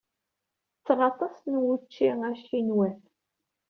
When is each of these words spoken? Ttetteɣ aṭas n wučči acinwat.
Ttetteɣ 0.69 0.99
aṭas 1.09 1.35
n 1.51 1.53
wučči 1.63 2.09
acinwat. 2.29 3.01